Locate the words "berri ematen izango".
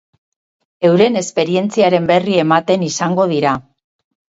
2.15-3.33